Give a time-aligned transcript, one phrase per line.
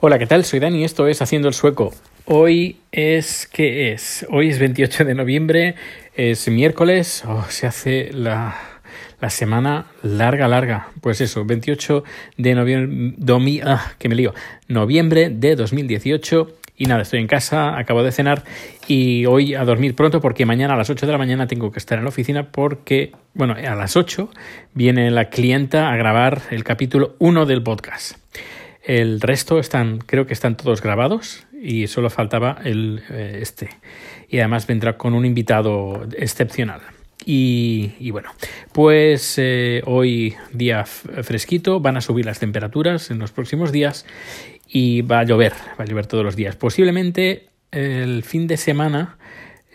[0.00, 0.44] Hola, ¿qué tal?
[0.44, 1.92] Soy Dani y esto es Haciendo el Sueco.
[2.24, 4.24] Hoy es, ¿qué es?
[4.30, 5.74] Hoy es 28 de noviembre,
[6.14, 8.56] es miércoles, oh, se hace la,
[9.20, 10.86] la, semana larga, larga.
[11.00, 12.04] Pues eso, 28
[12.36, 14.30] de noviembre, ah, que me
[14.68, 16.54] noviembre de 2018.
[16.76, 18.44] Y nada, estoy en casa, acabo de cenar
[18.86, 21.80] y hoy a dormir pronto porque mañana a las 8 de la mañana tengo que
[21.80, 24.30] estar en la oficina porque, bueno, a las 8
[24.74, 28.16] viene la clienta a grabar el capítulo 1 del podcast.
[28.88, 33.68] El resto están, creo que están todos grabados y solo faltaba el eh, este.
[34.30, 36.80] Y además vendrá con un invitado excepcional.
[37.26, 38.30] Y, bueno,
[38.72, 44.06] pues eh, hoy día fresquito, van a subir las temperaturas en los próximos días
[44.66, 46.56] y va a llover, va a llover todos los días.
[46.56, 49.18] Posiblemente el fin de semana,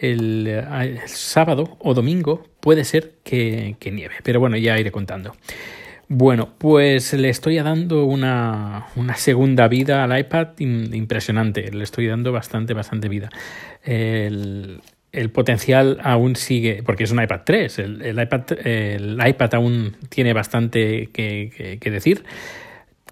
[0.00, 0.64] el,
[1.04, 5.36] sábado o domingo, puede ser que nieve, pero bueno, ya iré contando.
[6.14, 11.72] Bueno, pues le estoy dando una, segunda vida al iPad impresionante.
[11.72, 13.30] Le estoy dando bastante, bastante vida.
[13.82, 14.82] El,
[15.32, 17.78] potencial aún sigue, porque es un iPad 3.
[17.78, 22.24] El, iPad, el iPad aún tiene bastante que decir.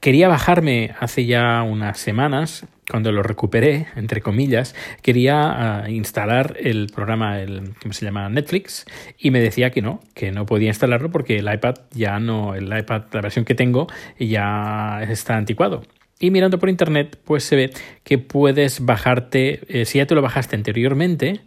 [0.00, 6.86] Quería bajarme hace ya unas semanas, cuando lo recuperé, entre comillas, quería ah, instalar el
[6.94, 8.28] programa, el, ¿cómo se llama?
[8.28, 8.86] Netflix,
[9.18, 12.66] y me decía que no, que no podía instalarlo porque el iPad ya no, el
[12.66, 13.88] iPad, la versión que tengo,
[14.18, 15.82] ya está anticuado.
[16.20, 17.70] Y mirando por internet, pues se ve
[18.04, 21.40] que puedes bajarte, eh, si ya te lo bajaste anteriormente,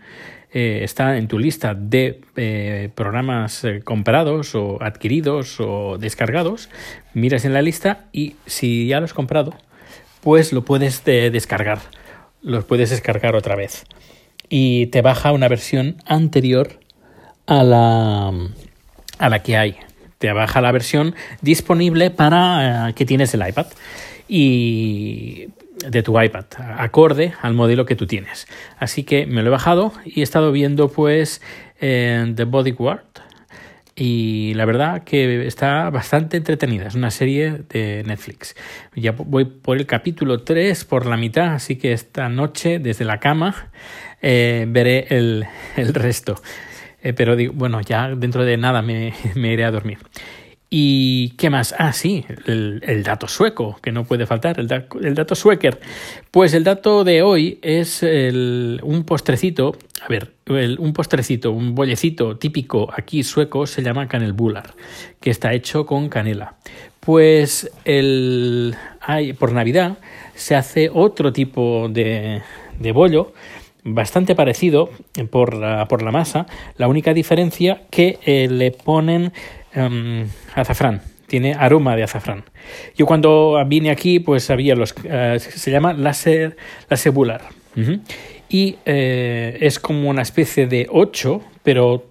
[0.54, 6.70] eh, está en tu lista de eh, programas eh, comprados o adquiridos o descargados,
[7.14, 9.54] miras en la lista y si ya lo has comprado,
[10.20, 11.80] pues lo puedes descargar,
[12.42, 13.86] los puedes descargar otra vez
[14.50, 16.82] y te baja una versión anterior
[17.48, 18.34] a la,
[19.20, 19.78] a la que hay.
[20.18, 23.68] Te baja la versión disponible para que tienes el iPad.
[24.28, 25.48] Y
[25.88, 26.46] de tu iPad,
[26.78, 28.48] acorde al modelo que tú tienes.
[28.78, 31.42] Así que me lo he bajado y he estado viendo pues
[31.80, 33.12] The Bodyguard
[33.96, 36.88] y la verdad que está bastante entretenida.
[36.88, 38.56] Es una serie de Netflix.
[38.96, 43.20] Ya voy por el capítulo 3, por la mitad, así que esta noche desde la
[43.20, 43.70] cama
[44.22, 45.46] eh, veré el,
[45.94, 46.42] resto.
[47.04, 50.00] Eh, pero digo, bueno, ya dentro de nada me, me iré a dormir.
[50.74, 51.76] ¿Y qué más?
[51.78, 55.82] Ah, sí, el, dato sueco, que no puede faltar, el, dato sueker.
[56.32, 60.32] Pues el dato de hoy es un postrecito, a ver,
[60.80, 64.74] un postrecito, un bollecito típico aquí sueco se llama canelbullar,
[65.20, 66.56] que está hecho con canela.
[67.02, 68.74] Pues el,
[69.38, 69.98] por Navidad
[70.36, 72.44] se hace otro tipo de,
[72.80, 73.34] de bollo,
[73.84, 74.90] bastante parecido
[75.32, 76.46] por la, por la masa,
[76.78, 79.34] la única diferencia que eh, le ponen
[79.74, 82.44] Em, azafrán, tiene aroma de azafrán.
[82.96, 86.58] Yo cuando vine aquí, pues había los, eh, se llama láser,
[86.90, 87.14] láser
[88.50, 92.06] Y eh, es como una especie de 8, pero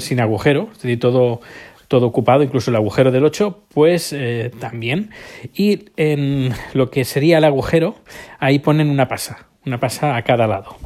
[0.00, 1.40] sin agujero, es todo,
[1.86, 5.10] todo ocupado, incluso el agujero del 8, pues eh, también.
[5.54, 7.94] Y en lo que sería el agujero,
[8.38, 10.76] ahí ponen una pasa, una pasa a cada lado.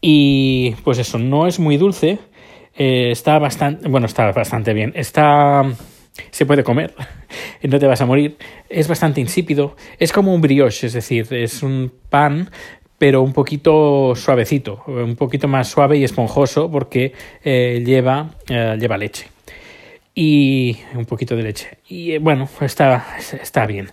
[0.00, 2.18] Y pues eso, no es muy dulce,
[2.78, 4.92] eh, está bastante, bueno, está bastante bien.
[4.94, 5.64] Está,
[6.30, 6.94] se puede comer,
[7.62, 8.36] no te vas a morir.
[8.68, 9.76] Es bastante insípido.
[9.98, 12.50] Es como un brioche, es decir, es un pan
[12.98, 17.12] pero un poquito suavecito, un poquito más suave y esponjoso porque
[17.44, 19.28] eh, lleva, eh, lleva leche
[20.16, 21.78] y un poquito de leche.
[21.88, 23.06] Y bueno, está,
[23.40, 23.88] está bien.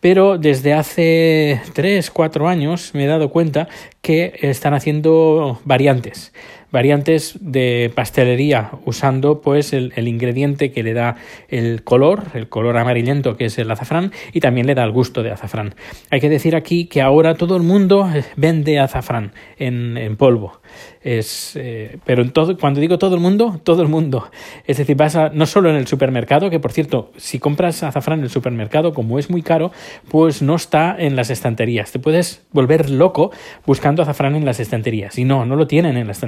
[0.00, 3.68] Pero desde hace 3, 4 años me he dado cuenta
[4.02, 6.32] que están haciendo variantes
[6.70, 11.16] variantes de pastelería usando pues el, ingrediente que le da
[11.48, 15.22] el color, el color amarillento que es el azafrán y también le da el gusto
[15.22, 15.74] de azafrán.
[16.10, 20.60] Hay que decir aquí que ahora todo el mundo vende azafrán en, en polvo.
[21.02, 24.30] Es, eh, pero en todo, cuando digo todo el mundo, todo el mundo.
[24.66, 28.24] Es decir, vas no solo en el supermercado, que por cierto, si compras azafrán en
[28.24, 29.70] el supermercado, como es muy caro,
[30.10, 31.92] pues no está en las estanterías.
[31.92, 33.30] Te puedes volver loco
[33.64, 35.18] buscando azafrán en las estanterías.
[35.18, 36.18] Y no, no lo tienen en las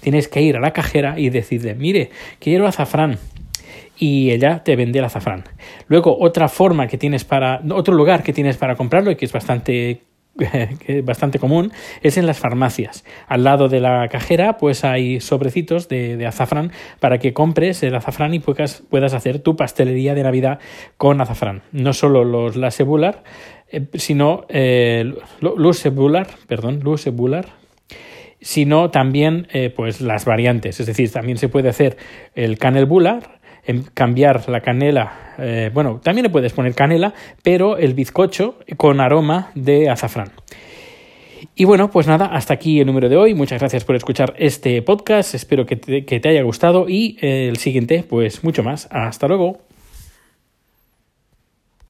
[0.00, 3.18] Tienes que ir a la cajera y decirle, mire, quiero azafrán
[3.98, 5.44] y ella te vende el azafrán.
[5.88, 9.32] Luego, otra forma que tienes para, otro lugar que tienes para comprarlo y que es
[9.32, 10.02] bastante
[11.04, 11.72] bastante común,
[12.02, 13.04] es en las farmacias.
[13.28, 18.34] Al lado de la cajera, pues hay sobrecitos de, azafrán para que compres el azafrán
[18.34, 20.58] y puedas, puedas, hacer tu pastelería de Navidad
[20.96, 21.62] con azafrán.
[21.72, 23.22] No solo los lasebular,
[23.70, 27.46] eh, sino eh, lusebular, perdón, lusebular,
[28.44, 30.78] sino también eh, pues las variantes.
[30.78, 31.96] Es decir, también se puede hacer
[32.34, 33.40] el canelbular
[33.94, 39.52] cambiar la canela, eh, bueno, también le puedes poner canela, pero el bizcocho con aroma
[39.54, 40.32] de azafrán.
[41.54, 43.32] Y bueno, pues nada, hasta aquí el número de hoy.
[43.32, 45.34] Muchas gracias por escuchar este podcast.
[45.34, 48.86] Espero que que te haya gustado y el siguiente, pues mucho más.
[48.90, 49.62] Hasta luego.